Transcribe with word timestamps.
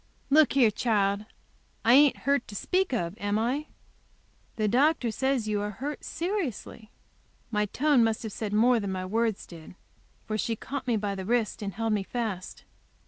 "Look 0.31 0.53
here, 0.53 0.71
child, 0.71 1.25
I 1.85 1.93
ain't 1.93 2.17
hurt 2.25 2.47
to 2.47 2.55
speak 2.55 2.91
of, 2.91 3.15
am 3.19 3.37
I?" 3.37 3.67
"The 4.55 4.67
doctor 4.67 5.11
says 5.11 5.47
you 5.47 5.61
are 5.61 5.69
hurt 5.69 6.03
seriously." 6.03 6.89
My 7.51 7.67
tone 7.67 8.03
must 8.03 8.23
have 8.23 8.31
said 8.33 8.51
more 8.51 8.79
than 8.79 8.91
my 8.91 9.05
words 9.05 9.45
did 9.45 9.75
for 10.25 10.39
she 10.39 10.55
caught 10.55 10.87
me 10.87 10.97
by 10.97 11.13
the 11.13 11.23
wrist 11.25 11.61
and 11.61 11.73
held 11.75 11.93
me 11.93 12.01
fast. 12.01 12.63